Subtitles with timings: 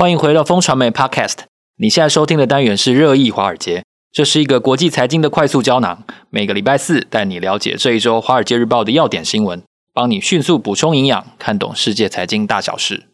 [0.00, 1.40] 欢迎回到风传媒 Podcast。
[1.76, 6.04] 你现在收听的单元是热议华尔街，这是一个国际财经的快速胶囊。
[6.30, 13.08] 每个礼拜四带你了解这一周《华尔街日报》的要点新闻，帮你迅速补充营养，看懂世界财经大小事。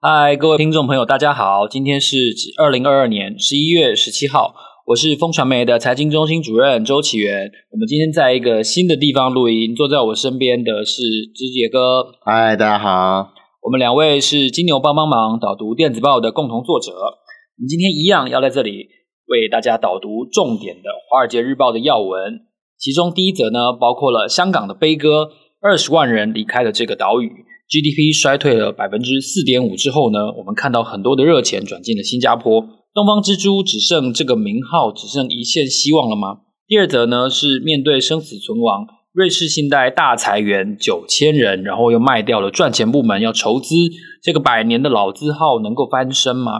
[0.00, 2.16] 嗨，各位听众朋友，大家好，今天是
[2.56, 4.54] 二零二二年十一月十七号。
[4.86, 11.00] 我是风传媒的财经中心主任周启源，我们今天在一个新的地方录音，坐在我身边的是
[11.34, 12.12] 知杰哥。
[12.20, 13.32] 嗨，大家好。
[13.62, 16.92] 我们两位是金牛帮帮忙导读电子报的共同作者。
[16.92, 18.88] 我们今天一样要在这里
[19.28, 22.40] 为大家导读重点的《华尔街日报》的要闻。
[22.78, 25.30] 其中第一则呢，包括了香港的悲歌，
[25.62, 27.30] 二十万人离开了这个岛屿
[27.70, 32.62] ，GDP 衰退了百分之四点五之后呢，我们看到很多的热钱转进了新加坡。
[32.94, 36.42] 东方之珠只剩这个名号，只剩一线希望了吗？
[36.68, 43.74] 第二则呢，是面对生死存亡，瑞士信贷大裁员九千人，然后又卖掉了赚钱部门要筹资，
[44.22, 46.52] 这个百年的老字号能够翻身吗？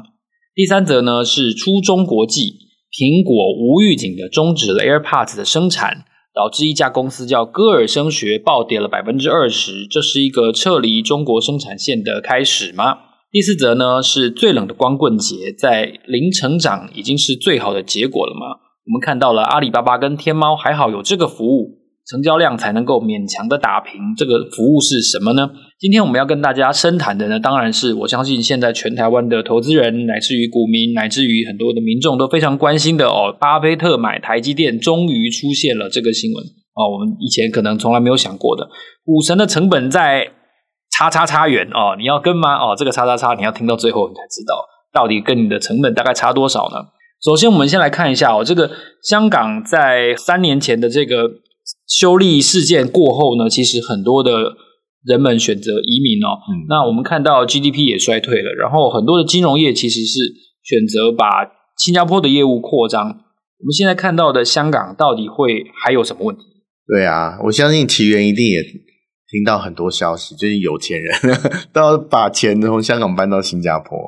[0.57, 2.59] 第三则呢，是初中国际，
[2.91, 13.14] 苹果无预警的终止了 AirPods 的生产，导致一家公司叫歌尔声学暴跌了百分之二十，这是一个撤离中国生产线的开始吗？
[13.35, 18.63] 第四则呢，是最冷的光棍节，在零成长已经是最好的结果了吗？
[18.87, 24.01] 我们看到了阿里巴巴跟天猫还好有这个服务，成交量才能够勉强的打平。
[24.17, 25.51] 这个服务是什么呢？
[25.81, 33.37] 今天我们要跟大家深谈的呢，当然是我相信现在全台湾的投资人，乃至于股民，乃至于很多的民众都非常关心的哦。
[33.41, 36.45] 巴菲特买台积电终于出现了这个新闻
[36.77, 38.69] 哦，我们以前可能从来没有想过的，
[39.05, 40.35] 股神的成本在。
[40.97, 42.55] 叉叉叉元哦，你要跟吗？
[42.55, 46.77] 哦，这个叉叉叉你要听到最后你才知道，到底跟你的成本大概差多少呢？
[47.25, 48.71] 首先，我们先来看一下哦，这个
[49.03, 51.29] 香港在三年前的这个
[51.89, 54.53] 修例事件过后呢，其实很多的
[55.05, 56.39] 人们选择移民哦。
[56.49, 60.21] 嗯，那我们看到 GDP 也衰退了，然后很多的金融业其实是
[60.63, 61.27] 选择把
[61.77, 63.03] 新加坡的业务扩张。
[63.09, 66.43] 我们现在看到的香港到底会还有什么问题？
[66.87, 68.59] 对啊，我相信奇源一定也。
[69.35, 71.13] 听到很多消息，就是有钱人
[71.75, 73.99] 都要把钱从香港搬到新加坡，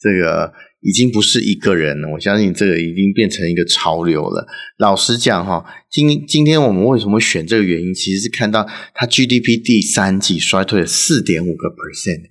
[0.00, 2.08] 这个已经不是一个人了。
[2.08, 4.46] 我相信这个已经变成一个潮流了。
[4.78, 12.22] 老实讲，哈，今今天我们为什么选这个原因，其实是看到它 GDP 第三季衰退了四点五个 percent，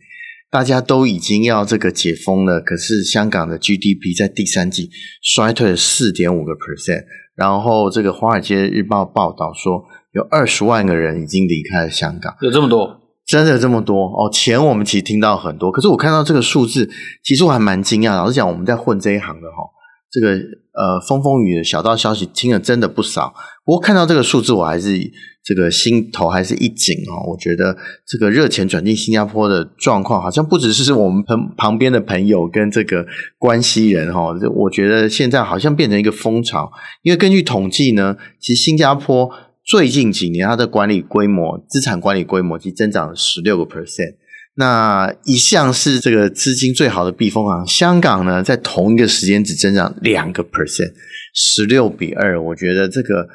[0.50, 4.90] 大家都已经要这个解封了，可是香港的 GDP 在第三季
[5.22, 7.04] 衰退了四点五个 percent，
[7.36, 9.86] 然后这个《华尔街日报》报道说。
[10.14, 14.30] 有二十万个人已经离开了香港，有这么多，真的有这么多哦！
[14.32, 16.88] 钱我们其实听到很多，可是我看到这个数字，
[17.24, 18.16] 其实我还蛮惊讶。
[18.16, 19.64] 老实讲，我们在混这一行的哈，
[20.12, 20.34] 这个
[20.74, 23.34] 呃风风雨的小道消息听了真的不少。
[23.66, 25.12] 不过看到这个数字，我还是
[25.44, 27.32] 这个心头还是一紧哦。
[27.32, 27.76] 我觉得
[28.06, 33.08] 这个热钱转进新加坡的状况，好像不只是我们旁旁边的朋友跟这个
[33.40, 36.72] 关系人哈，我觉得现在好像变成一个风潮。
[37.02, 39.32] 因为根据统计呢，其实新加坡。
[39.66, 44.16] 最近几年，它的管理规模、资产管理规模其实增长了十六个 percent。
[44.56, 50.94] 那一向是这个资金最好的避风港，香港呢，在同一个时间只增长两个 percent，
[51.34, 52.40] 十六比二。
[52.40, 53.28] 我觉得这个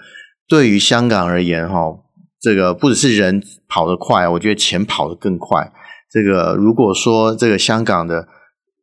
[0.47, 1.77] 对于香港而言，哈，
[2.41, 5.73] 这个不只是人跑得快，我觉得钱跑得更快。
[6.11, 8.29] 这个如果说这个香港的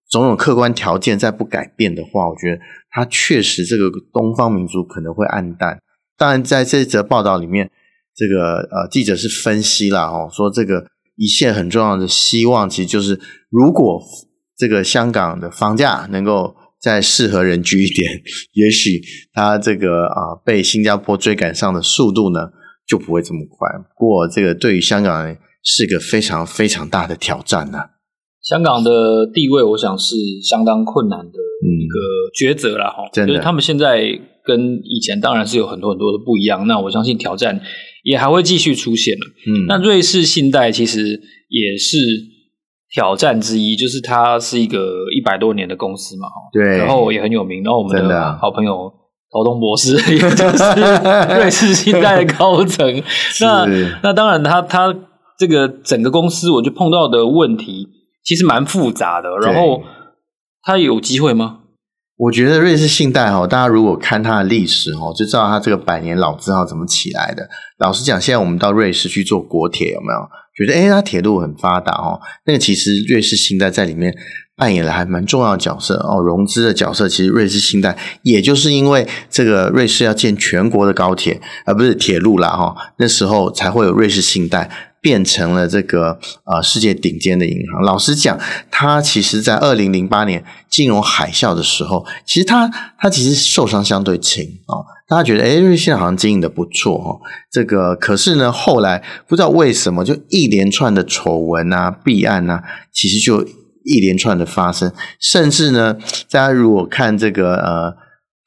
[0.09, 5.79] 种种客观条件再不改变的话，我觉得它确实这个东方明珠可能会暗淡。
[6.17, 7.69] 当然，在这则报道里面，
[8.15, 14.01] 这个呃记者是分析了哦，说这个一线很重要的希望，其实就是如果
[14.57, 18.21] 这个香港的房价能够再适合人居一点，
[18.53, 19.01] 也许
[19.33, 22.39] 它这个啊、呃、被新加坡追赶上的速度呢
[22.87, 23.67] 就不会这么快。
[23.97, 27.89] 不过，这个对于香港人是个非常非常大的挑战呢、啊。
[28.41, 28.91] 香港的
[29.33, 30.15] 地位，我想是
[30.47, 31.97] 相当困难的一个
[32.37, 33.09] 抉择了哈。
[33.11, 34.03] 就是他们现在
[34.45, 36.67] 跟以前当然是有很多很多的不一样。
[36.67, 37.59] 那我相信挑战
[38.03, 39.25] 也还会继续出现了。
[39.47, 41.19] 嗯，那瑞士信贷其实
[41.49, 41.97] 也是
[42.93, 44.79] 挑战之一，就是它是一个
[45.15, 46.27] 一百多年的公司嘛。
[46.53, 47.63] 对，然后也很有名。
[47.63, 48.91] 然后我们的好朋友
[49.31, 50.63] 陶东博士，也就是
[51.35, 53.03] 瑞士信贷的高层。
[53.41, 53.65] 那
[54.03, 54.99] 那当然他，他他
[55.37, 57.89] 这个整个公司，我就碰到的问题。
[58.23, 59.83] 其实蛮复杂的，然后
[60.63, 61.59] 他有机会吗？
[62.17, 67.49] 我觉得瑞士信贷哈，大家如果看它的历史哈，就知道它这个百年老字号怎么起来的。
[67.77, 72.21] 老实讲，现在我们到瑞士去坐国铁，有没有觉得诶它铁路很发达哦？
[72.45, 74.15] 那个其实瑞士信贷在里面
[74.55, 77.09] 扮演了还蛮重要的角色哦，融资的角色。
[77.09, 84.69] 其实瑞士信贷也就是因为这个瑞士要建全国的高铁，而、不是铁路啦哈、那时候才会有瑞士信贷
[85.05, 87.83] 变成了这个呃世界顶尖的银行。
[87.83, 88.39] 老实讲，
[88.71, 92.67] 它其实在二零零八年金融海啸的时候，其实它
[92.97, 97.21] 它其实受伤相对轻啊、大家觉得，哎，瑞信好像经营的不错哦。
[97.51, 103.43] 这个可是呢，后来不知道为什么，就一连串的丑闻啊、弊案啊，其实就
[103.83, 104.91] 一连串的发生。
[105.19, 105.97] 甚至呢，
[106.31, 107.93] 大家如果看这个呃，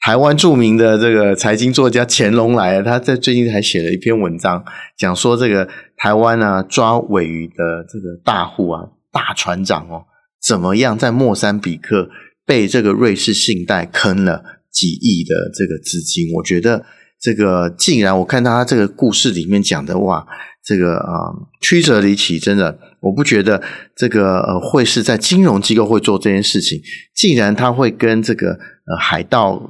[0.00, 4.64] 台湾著名的这个财经作家乾隆来，他在最近还写了一篇文章，
[4.96, 10.06] 讲说这个台湾啊抓尾鱼的这个大户啊、大船长哦，
[10.40, 12.08] 怎么样在莫桑比克
[12.46, 14.42] 被这个瑞士信贷坑了。
[14.70, 16.84] 几亿的这个资金，我觉得
[17.18, 20.24] 这个竟然我看到他这个故事里面讲的哇，
[20.62, 23.60] 这个啊、曲折离奇，真的我不觉得
[23.96, 26.80] 这个呃会是在金融机构会做这件事情。
[27.12, 29.60] 既然他会跟这个呃海盗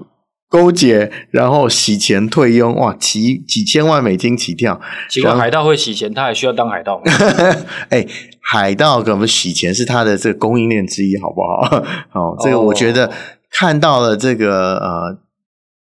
[0.48, 4.80] 勾结，然后洗钱退佣，哇，几几千万美金起跳。
[5.08, 7.04] 结果海盗会洗钱，他还需要当海盗吗？
[7.90, 8.06] 哎，
[8.40, 11.84] 海盗可不洗钱是他的这个供应链之一，好不好？
[12.10, 13.12] 好，这个我觉得。
[13.50, 15.18] 看到了这个呃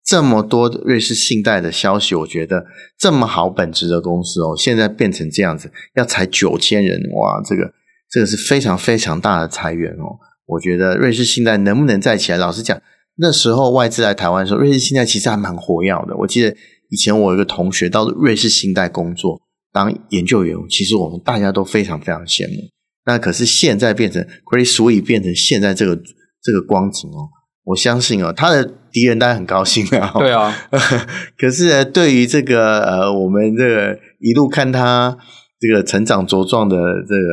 [0.05, 2.65] 这么多瑞士信贷的消息，我觉得
[2.97, 7.73] 这么好本质的公司哦，现在变成这样子，要裁九千人，哇，这个
[8.09, 10.15] 这个是非常非常大的裁员哦。
[10.47, 12.39] 我觉得瑞士信贷能不能再起来？
[12.39, 12.81] 老实讲，
[13.19, 16.17] 那时候外资来台湾的时候，瑞士信贷其实还蛮活跃的。
[16.19, 16.55] 我记得
[16.91, 19.41] 以前我有一个同学到瑞士信贷工作
[19.73, 22.69] 当研究员，其实我们大家都非常非常羡慕。
[23.07, 25.97] 那可是现在变成 Credit Suisse 变成现在这个
[26.43, 27.29] 这个光景哦。
[27.65, 30.13] 我相信哦，他的敌人当然很高兴啊。
[30.19, 30.55] 对啊，
[31.37, 35.17] 可是呢，对于这个呃，我们这个一路看他
[35.59, 37.29] 这个成长茁壮的这个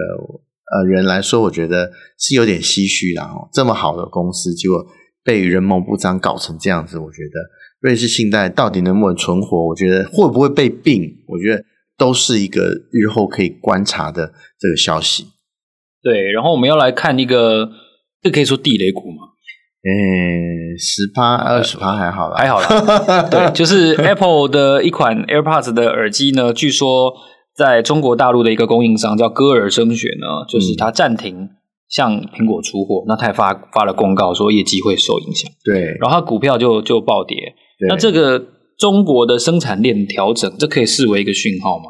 [0.73, 3.47] 呃人来说，我觉得是有点唏嘘的哦。
[3.53, 4.83] 这么好的公司，结果
[5.23, 7.39] 被人蒙不臧搞成这样子，我觉得
[7.79, 9.67] 瑞士信贷到底能不能存活？
[9.67, 11.01] 我觉得会不会被并？
[11.27, 11.63] 我觉得
[11.97, 15.27] 都是一个日后可以观察的这个消息。
[16.01, 17.69] 对，然后我们要来看一个，
[18.21, 19.29] 这可以说地雷股吗？
[19.85, 23.27] 嗯，十趴二十趴还好啦，还好啦。
[23.29, 27.13] 对，就是 Apple 的一款 AirPods 的耳机呢，据说
[27.53, 31.49] 在中国大陆的一个供应商叫歌尔声学呢，就是它暂停
[31.95, 35.49] 向苹果出货，嗯、那他也发发了公告说业绩会受影响。
[35.63, 37.37] 对，然后他股票就就暴跌。
[37.87, 38.43] 那这个
[38.77, 41.85] 中国的生产链调整，这可以视为一个讯号吗？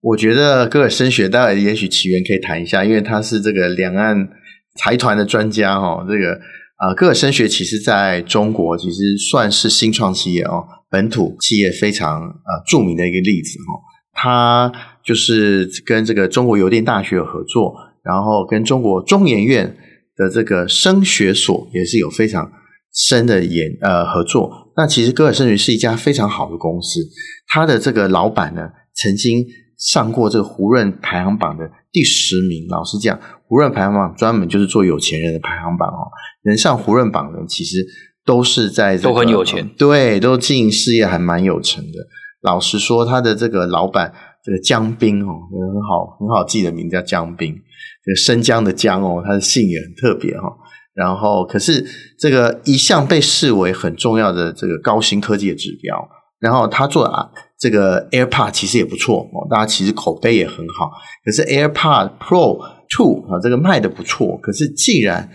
[0.00, 4.28] 我觉得戈尔森学待会也许起源可以谈一下，因为他是这个两岸
[4.76, 6.38] 财团的专家哈，这个。
[6.78, 13.82] 啊，戈尔森学其实在中国其实算是新创企业哦，本土企业非常呃著名的一个例子哈。
[14.14, 14.72] 他
[15.04, 19.76] 就是跟这个中国邮电大学有合作，然后跟中国中研院
[20.16, 22.50] 的这个声学所也是有非常
[22.92, 24.72] 深的研呃合作。
[24.76, 27.00] 那其实歌尔声学是一家非常好的公司，
[27.48, 29.44] 它的这个老板呢曾经
[29.76, 32.66] 上过这个胡润排行榜的第十名。
[32.68, 36.10] 老实讲，胡润排行榜专门就是做有钱人的排行榜哦。
[36.44, 37.84] 能上胡润榜的，其实
[38.24, 42.06] 都是在、这个、都很有钱，对，都经营事业还蛮有成的。
[42.40, 44.14] 老实说，他的这个老板
[44.48, 47.54] 这个江彬哦，很好很好记的名字叫江彬，
[48.02, 50.56] 这个生姜的姜哦，他的姓也很特别哈、哦。
[50.94, 51.84] 然后，可是
[52.18, 56.08] 这个一向被视为很重要的这个高新科技的指标。
[56.40, 60.92] 然后他做啊，这个 AirPod 其实也不错哦，大家其实口碑也很好。
[61.26, 64.38] 可是 AirPod Pro Two 啊，这个卖的不错。
[64.38, 65.30] 可是既然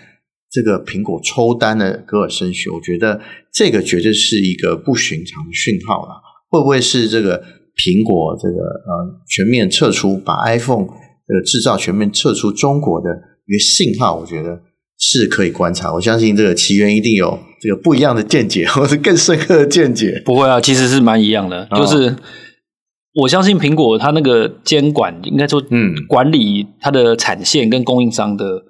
[0.50, 3.22] 这个苹果抽单的歌尔声学，我觉得
[3.54, 6.22] 这个绝对是一个不寻常的讯号了。
[6.50, 7.44] 会不会是这个
[7.76, 10.86] 苹果这个呃全面撤出，把 iPhone
[11.28, 13.10] 这个制造全面撤出中国的
[13.48, 14.16] 一个信号？
[14.20, 14.62] 我觉得
[15.00, 15.94] 是可以观察。
[15.94, 20.22] 我相信这个奇缘一定有这个不一样的见解，或者更深刻的见解。
[20.26, 21.68] 不会啊，其实是蛮一样的。
[21.76, 22.16] 就是
[23.16, 28.64] 我相信苹果它那个监管，应该说嗯，管理它的产线跟供应商的。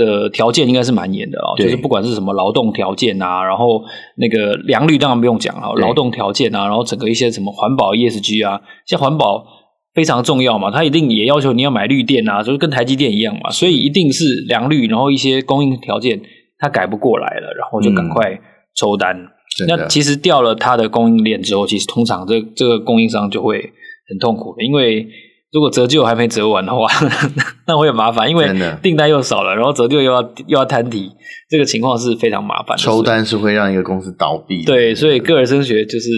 [0.00, 3.84] 的条件应该是蛮严的哦，就是不管是什么劳动条件啊，然后
[4.16, 9.44] 那个良率当然不用讲啊，对劳动条件啊，然后整个一些什么环保 ESG 啊，像环保
[9.92, 16.18] 非常重要嘛，它一定也要求你要买绿电啊，就是跟台积电一样嘛，所以一定是良率，然后一些供应条件
[16.58, 18.40] 它改不过来了，然后就赶快
[18.74, 19.16] 抽单。
[19.16, 19.28] 嗯、
[19.68, 23.60] 那其实掉了它的供应链之后，其实通常这这个供应商就会
[24.08, 25.06] 很痛苦的，因为。
[25.52, 26.86] 如果折旧还没折完的话，
[27.66, 28.48] 那会很麻烦，因为
[28.82, 31.10] 订单又少了，然后折旧又要又要摊提，
[31.48, 32.82] 这个情况是非常麻烦的。
[32.82, 34.64] 抽单是会让一个公司倒闭。
[34.64, 36.08] 对，所以歌尔声学就是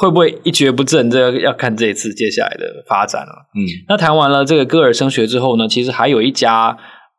[0.00, 3.32] 会不会一蹶不振，这个要看这一次接下来的发展了。
[3.54, 6.74] 嗯，那谈完了这个歌尔声学之后呢，其实还有一家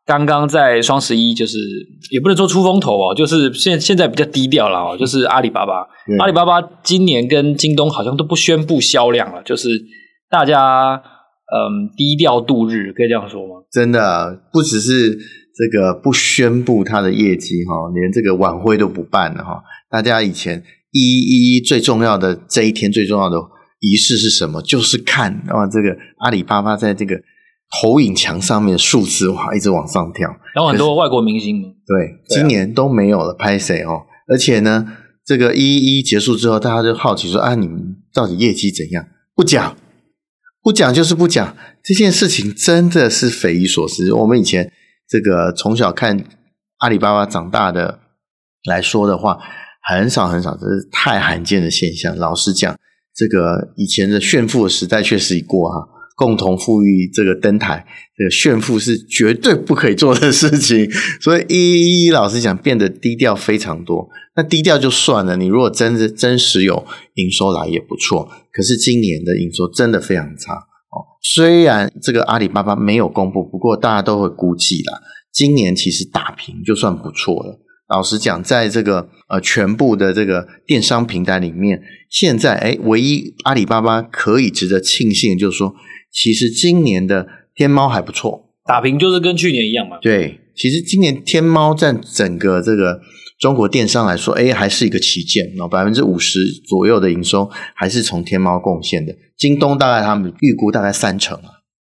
[0.06, 1.58] 刚刚在双十一，就是
[2.10, 9.68] 也不能说出风头哦，就是现现在比较低调了哦，就是阿里巴巴，嗯、阿里巴巴今年跟京东好像都不宣布销量了，就是
[10.28, 11.00] 大家
[11.52, 13.64] 嗯低调度日，可以这样说吗？
[13.70, 15.18] 真的不只是
[15.54, 19.62] 这个不宣布他的业绩哈，连这个晚会都不办了哈。
[19.90, 23.36] 大家以前一一一最重要的这一天最重要的
[23.80, 24.62] 仪式是什么？
[24.62, 27.20] 就是看啊这个阿里巴巴在这个。
[27.80, 34.02] 投影墙上面的数字哇，一直往上跳，然后很多外国明星对，对，今年都没有了，拍谁哦？
[34.26, 34.84] 而且呢，
[35.24, 39.06] 这个一一结束之后，大家就好奇说啊，你们到底业绩怎样？
[39.36, 39.76] 不讲，
[40.62, 41.56] 不讲就是不讲。
[41.82, 44.12] 这件事情真的是匪夷所思。
[44.12, 44.72] 我们以前
[45.08, 46.24] 这个从小看
[46.78, 48.00] 阿里巴巴长大的
[48.64, 49.38] 来说的话，
[49.82, 52.16] 很少很少，这是太罕见的现象。
[52.16, 52.78] 老实讲，
[53.14, 55.88] 这个以前的炫富的时代确实已过哈。
[56.20, 57.82] 共同富裕这个登台，
[58.14, 60.86] 这个炫富是绝对不可以做的事情，
[61.18, 64.06] 所以一一老实讲变得低调非常多。
[64.36, 66.84] 那低调就算了，你如果真的真实有
[67.14, 68.28] 营收来也不错。
[68.52, 71.16] 可是今年的营收真的非常差哦。
[71.22, 75.00] 虽然这个阿里巴巴没有公布，不过大家都会估计啦，
[75.32, 77.58] 今年其实打平就算不错了。
[77.88, 85.74] 老实讲，在这个呃全部的这个电商平台里面，现在诶唯一阿里巴巴可以值得庆幸就是说。
[86.12, 89.98] 其实今年的天猫还不错，打平就是跟去年一样嘛。
[90.02, 93.00] 对，其实今年天猫占整个这个
[93.38, 99.14] 中国电商来说，哎，还是一个旗舰哦，百分之五十左右的营收还是从天猫贡献的。
[99.36, 101.48] 京东大概他们预估大概三成啊，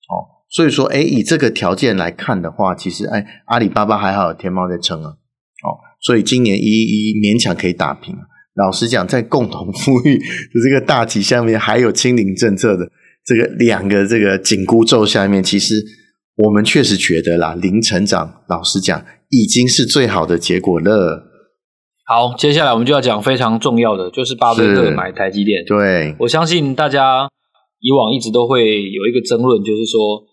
[0.09, 8.15] 哦，所以说，哎，以这个条件来看的话，其实哎，阿里巴巴还好有天猫在撑啊，哦，所以今年一一勉强可以打平。
[8.55, 12.91] 老实讲，在共同富裕的这个大旗下面，还有清零政策的。
[13.27, 15.83] 这个两个这个紧箍咒下面，其实
[16.37, 21.27] 我们确实觉得啦，零成长，老实讲，已经是最好的结果了。
[22.05, 25.65] 好，接下来我们就要讲非常重要的，就是巴菲特买台积电。
[25.65, 27.27] 对，我相信大家
[27.81, 30.23] 以往一直都会有一个争论，就是说，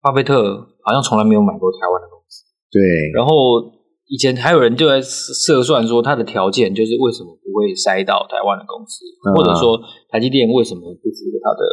[0.00, 2.44] 巴菲特好像从来没有买过台湾的公司。
[2.70, 3.58] 对，然后
[4.06, 11.66] 以前还有人就在测算说，他的条件就是为什么不会塞到台湾的公司，嗯、或者说台积电为什么不符合他的。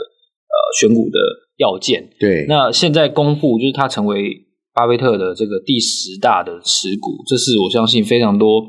[0.53, 1.17] 呃，选股的
[1.57, 2.07] 要件。
[2.19, 4.37] 对，那现在公布就是它成为
[4.73, 8.61] 巴菲特的这个第十大的持股，这是我相信非常多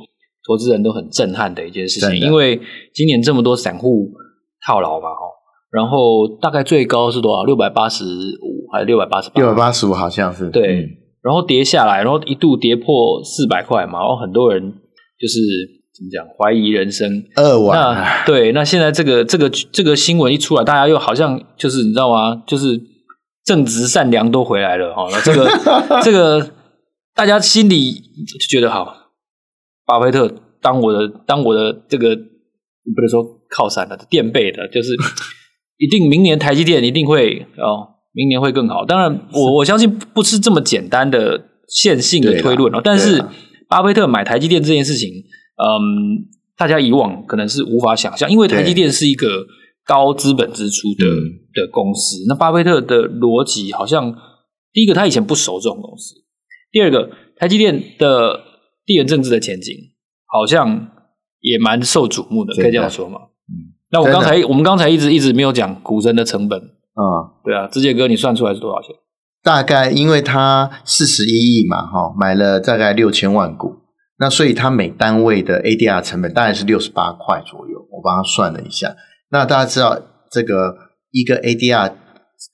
[0.47, 2.19] 投资人都很震撼的一件事情。
[2.19, 2.59] 因为
[2.95, 4.11] 今年这么多散户
[4.67, 5.29] 套牢嘛，哦，
[5.71, 7.45] 然后大概最高是多少？
[7.45, 9.41] 六百八十五还是六百八十八？
[9.43, 10.49] 六百八十五好像是。
[10.49, 10.88] 对，嗯，
[11.23, 14.73] 然后跌下来，然后一度跌破四百块嘛，然后很多人
[15.21, 15.74] 就是。
[15.97, 16.27] 怎么讲？
[16.37, 17.25] 怀疑人生。
[17.37, 17.79] 二万。
[17.79, 22.43] 那对，那现在这个这个这个新闻一出来，大家又好像就是你知道吗？
[22.49, 22.81] 就是
[23.45, 25.09] 正直善良都回来了哈。
[25.13, 25.49] 那这个
[26.03, 26.51] 这个
[27.15, 29.13] 大家心里就觉得好，
[29.87, 34.97] 巴菲特当我的当我的这个不能说靠山了，垫背的，就是
[35.79, 38.85] 一定明年台积电一定会哦，明年会更好。
[38.85, 42.81] 当然我，我我相信不是这么简单的线性的推论哦。
[42.83, 43.25] 但是
[43.69, 45.09] 巴菲特买台积电这件事情。
[45.56, 49.46] 嗯，大家以往可能是无法想象，因为台积电是一个
[49.87, 52.25] 高资本支出的的公司。
[52.28, 54.14] 那巴菲特的逻辑好像，
[54.73, 56.14] 第一个他以前不熟这种公司，
[56.73, 58.40] 第二个台积电的
[58.84, 59.75] 地缘政治的前景
[60.26, 60.88] 好像
[61.40, 63.20] 也蛮受瞩目的，可以这样说吗？
[63.49, 63.75] 嗯。
[63.90, 68.96] 那我刚才我们刚才一直一直没有讲股神的成本啊，嗯、对啊，志杰哥，你算出来是多少钱？
[69.42, 73.84] 大概因为他四十一亿嘛，哈，买了大概六千万股。
[74.25, 78.97] 那所以它每单位的 ADR 成本大概是六十八块左右，我帮他算了一下。
[79.28, 80.00] 那大家知道
[80.31, 80.75] 这个
[81.11, 81.93] 一个 ADR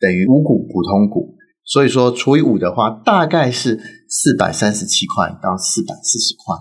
[0.01, 6.57] 等于五股普通股，所以说除以五的话，大概是四百三十七块到四百四十块。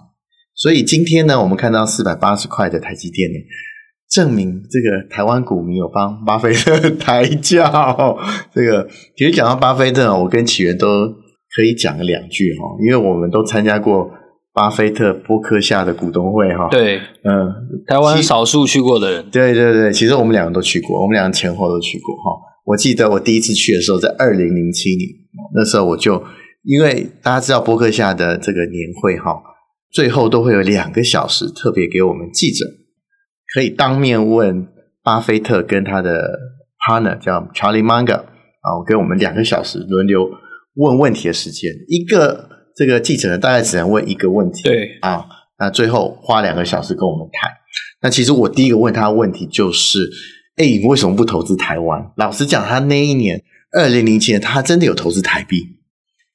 [0.53, 3.37] 所以今天呢，我们看到四百八十块的台积电呢，
[4.11, 8.15] 证明这个台湾股民有帮巴菲特 抬轿。
[8.53, 8.87] 这个
[9.17, 10.87] 其实讲到巴菲特，我跟启源都
[11.55, 14.11] 可以讲个两句哈，因为我们都参加过。
[14.59, 22.37] 巴菲特伯克夏的股东会哈，对，嗯，台湾少数去过的人，对对对，其实我们两个都去过，我们两个前后都去过哈。
[22.65, 25.09] 我记得我第一次去的时候在二零零七年，
[25.55, 26.21] 那时候我就
[26.63, 29.41] 因为大家知道伯克夏的这个年会哈，
[29.93, 32.65] 最后都会有两个小时特别给我们记者
[33.53, 34.67] 可以当面问
[35.01, 36.37] 巴菲特跟他的
[36.85, 40.29] partner 叫 Charlie Munger 啊，我给我们两个小时轮流
[40.75, 42.49] 问问题的时间，一个。
[42.75, 45.25] 这个记者呢，大概只能问一个问题，对啊，
[45.57, 47.51] 那最后花两个小时跟我们谈。
[48.01, 50.09] 那其实我第一个问他的问题就是：
[50.55, 52.11] 哎，你为什么不投资台湾？
[52.15, 55.57] 老实讲，他那一年二零零七年，他真的有投资台币，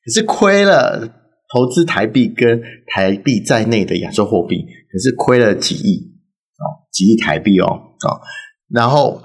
[0.05, 1.09] 可是亏了
[1.53, 4.62] 投资台币跟台币在内的亚洲货币，
[4.93, 6.12] 可是亏了几亿
[6.59, 8.21] 哦，几亿台币哦，哦，
[8.69, 9.23] 然后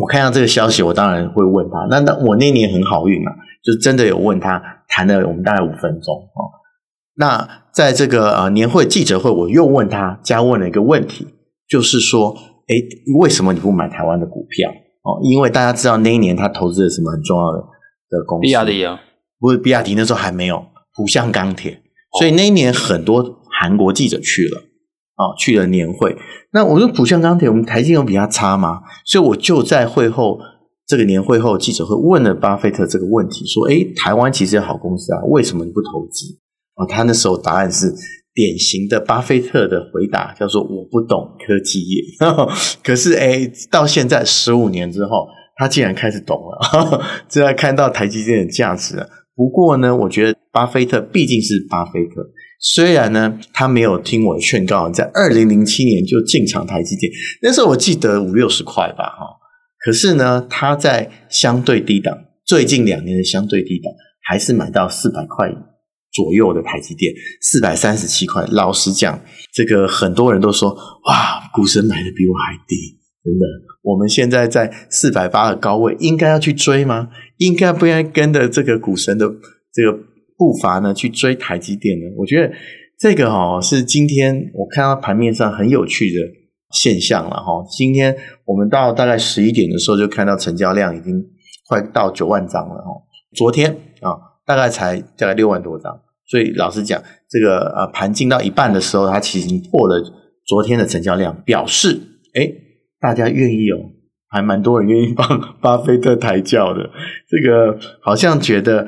[0.00, 1.86] 我看到这个消息，我当然会问他。
[1.88, 3.30] 那那我那年很好运啊，
[3.62, 6.50] 就真的有问他，谈了我们大概五分钟哦。
[7.16, 11.26] 那在这个呃年会记者会，我又问他，加问了一个问题，
[11.68, 12.36] 就是说，
[12.68, 12.74] 哎，
[13.20, 14.70] 为什么你不买台湾的股票？
[14.70, 17.58] 哦，因为大家知道那一年他投资了什么很重要的
[18.10, 19.00] 的公司，比亚迪啊，
[19.38, 20.64] 不是比亚迪，那时候还没有。
[20.92, 21.80] 浦项钢铁，
[22.18, 24.58] 所以那一年很多韩国记者去了，
[25.16, 26.16] 哦，去了年会。
[26.52, 28.80] 那我说浦项钢铁，我们台积有比它差吗？
[29.06, 30.40] 所以我就在会后
[30.90, 36.26] 这个年会后记者会问了巴菲特这个问题，说：“诶，台湾其实有好公司啊，为什么你不投资？”
[36.74, 37.94] 啊，他那时候答案是
[38.34, 42.02] 典型的巴菲特的回答，叫做“我不懂科技业”。
[42.82, 45.28] 可是诶，到现在十五年之后，
[45.58, 49.08] 他竟然开始懂了， 这要看到台积电的价值了。
[49.36, 52.26] 不过呢，我觉得巴菲特毕竟是巴菲特，
[52.58, 59.39] 虽然呢，他没有听我的劝告，在二零零七年就进场台积电，那时候我记得五六十块吧，哈。
[59.84, 65.50] 可是呢，他在相对低档，最近两年的相对低档，还是买到四百块
[66.12, 68.44] 左右的台积电，四百三十七块。
[68.50, 69.20] 老实讲，
[69.52, 70.70] 这个很多人都说，
[71.06, 72.98] 哇，股神买的比我还低。
[73.22, 73.44] 真的，
[73.82, 77.08] 我们现在在四百八的高位，应该要去追吗？
[77.36, 79.26] 应该不应该跟着这个股神的
[79.72, 79.92] 这个
[80.36, 82.04] 步伐呢去追台积电呢？
[82.16, 82.52] 我觉得
[82.98, 86.20] 这个哦是今天我看到盘面上很有趣的
[86.70, 87.64] 现象了哈。
[87.70, 91.24] 今天我们到大概十一点的时候，就看到成交量已经
[91.68, 92.90] 快到九万张了哈。
[93.36, 100.02] 昨天啊，大概才大概六万多张，所以老实讲，这个呃盘进到一半的时候，它其实破了
[100.46, 102.00] 昨天的成交量，表示
[102.34, 102.52] 诶
[103.00, 103.78] 大家愿意哦，
[104.28, 106.90] 还蛮多人愿意帮巴菲特抬轿的。
[107.28, 108.86] 这个好像觉得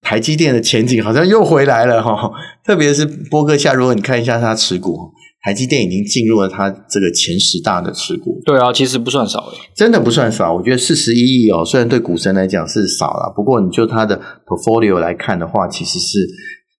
[0.00, 2.30] 台积电的前景好像又回来了哈。
[2.64, 5.10] 特别是波克夏，如果你看一下他持股，
[5.42, 8.40] 台积电已经进入了它这个前十大的持股。
[8.44, 10.54] 对啊，其实不算少诶，真的不算少。
[10.54, 16.18] 我觉得四十一亿哦，虽然对股神来讲是少了，不过你就它的 portfolio 来看的话，其实是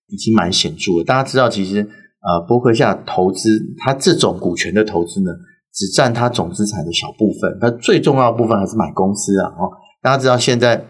[0.08, 1.04] 已经蛮显著的。
[1.04, 5.32] 大家知道，其实呃，伯克夏投资它这种股权的投资呢。
[5.76, 9.50] 只占它总资产的小部分，它最重要的部分还是买公司啊！
[9.58, 9.66] 哦，
[10.04, 10.86] 大家知道现在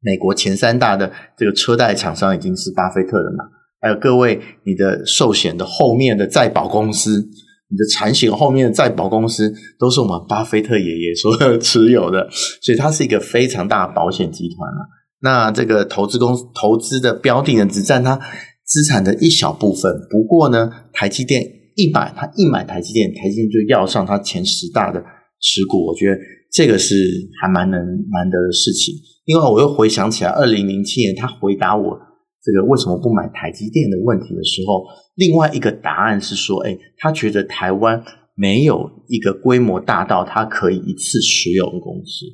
[0.00, 3.44] 美国前三大的这个车贷厂商已经是巴菲特的嘛？
[3.84, 7.20] 还有各位，你的寿险的后面的再保公司，
[7.68, 12.26] 你的产险后面的再保公司，都是我们巴菲特爷爷所 持有的，
[12.62, 14.80] 所以它是一个非常大的保险集团啊。
[15.20, 18.18] 那这个投资公投资的标的呢，只占它
[18.64, 19.92] 资产的一小部分。
[20.10, 21.42] 不过呢，台积电。
[21.76, 25.00] 一买，他一买台积电，台积电就要上他前十大的
[25.40, 26.16] 持股，我觉得
[26.52, 26.94] 这个是
[27.42, 27.80] 还蛮能
[28.12, 28.94] 难得的事情。
[29.24, 31.98] 另外，我又回想起来，二零零七年他回答我
[32.44, 38.04] 这个为什么不买台积电的问题的时候，另外一个答案是说，哎，他觉得台湾
[38.34, 42.26] 没有一个规模大到他可以一次持有的公司。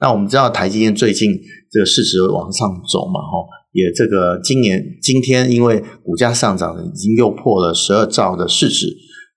[0.00, 1.30] 那我们知道台积电最近
[1.70, 3.46] 这个市值往上走嘛，哈。
[3.72, 8.86] 也这个今年今天因为股价上涨，已经又破了十二兆的市值。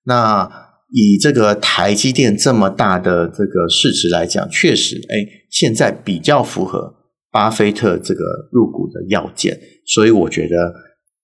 [0.03, 0.47] 那
[0.91, 6.93] 以这个台积电这么大的这个市值来讲，确实，哎，现在比较符合
[7.31, 9.59] 巴菲特这个入股的要件。
[9.85, 10.73] 所以我觉得，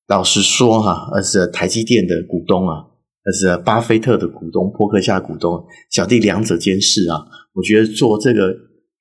[0.08, 2.76] 老实说哈，而是台积电的股东啊，
[3.26, 7.18] 而是巴菲特的股东，波克夏股东，小弟两者兼是啊。
[7.54, 8.54] 我觉得做这个，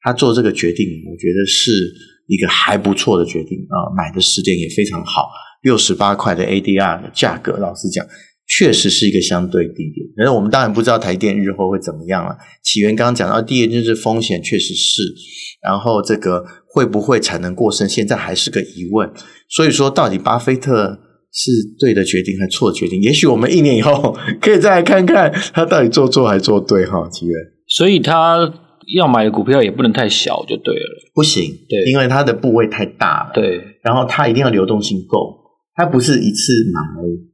[0.02, 2.10] 他做这个决定，我觉得是。
[2.28, 5.28] 一个还不错的决定啊，买的时点也非常好，
[5.62, 8.06] 六十八块的 ADR 的价格，老实讲，
[8.46, 10.06] 确实是一个相对低点。
[10.16, 12.38] 但是我们当然不知道台电日后会怎么样了。
[12.62, 15.02] 起源刚刚讲到，第一就是风险确实是，
[15.62, 19.10] 然后这个会不会产能过剩，现在还是个疑问。
[19.48, 20.98] 所以说，到底巴菲特
[21.32, 23.02] 是对的决定还是错的决定？
[23.02, 27.08] 也许我们一年以后 可以再来看看他到底做错还做对哈。
[27.10, 28.52] 起源，所以他。
[28.96, 31.10] 要买的股票也不能太小，就对了。
[31.14, 33.30] 不行，对，因为他的部位太大了。
[33.32, 35.38] 对，然后他一定要流动性够，
[35.76, 36.80] 他不是一次买。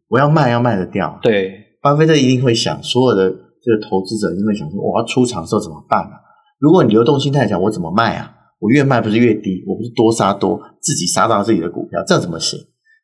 [0.09, 1.19] 我要卖，要卖得掉。
[1.23, 6.21] 对，巴菲特一定会想，所有的这个投资者一定会想说：我要出场的时候怎么办啊？
[6.61, 8.31] 如果你流动性太小，我怎么卖啊？
[8.59, 9.65] 我越卖不是越低？
[9.67, 12.59] 我不是多杀多，自己杀到自己的股票，这怎么行？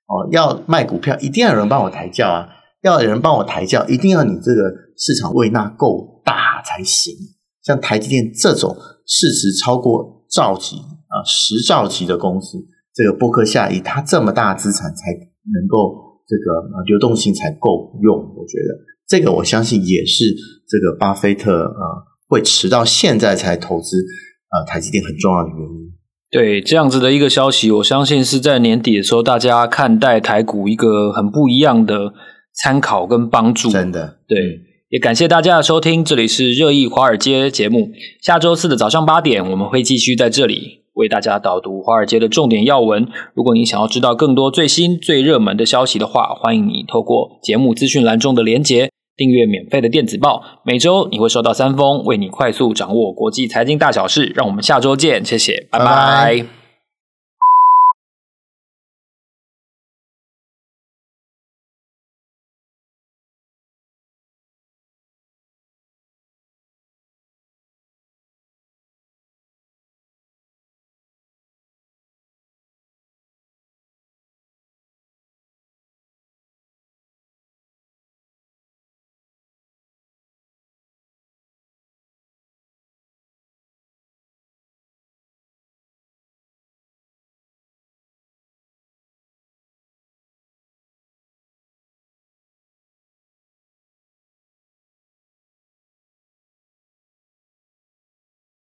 [0.06, 2.48] 哦，要卖股票，一定要有人帮我抬轿啊！
[2.82, 4.62] 要有人帮我抬轿，一定要你这个
[4.96, 7.14] 市场位纳够大才行。
[7.62, 12.58] 像台积电这种市值超过兆级啊，十兆级的公司，
[12.94, 15.12] 这个波克夏以它这么大资产才
[15.54, 18.76] 能够这个流动性才够用，我觉得
[19.08, 20.34] 这个我相信也是
[20.68, 24.04] 这个巴菲特啊会迟到现在才投资
[24.54, 25.90] 啊台积电很重要的原因。
[26.30, 32.12] 对，这样子的一个消息，我相信是在年底的时候，大家看待台股一个很不一样的
[32.52, 33.70] 参考跟帮助。
[33.70, 34.36] 真的，对，
[34.88, 37.90] 也感谢大家的收听，这里是热议华尔街节目。
[38.20, 43.06] 下周四的早上八点，我们会继续在这里为大家导读华尔街的重点要闻。
[43.34, 48.90] 如果你想要知道更多最新最热门的消息的话，欢迎你透过节目资讯栏中的连结。
[49.16, 54.33] 订阅免费的电子报，每周你会收到三封，为你快速掌握国际财经大小事。
[54.35, 56.63] 让我们下周见，谢谢，拜拜。